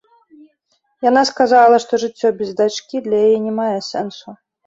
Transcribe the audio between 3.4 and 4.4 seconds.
не мае сэнсу.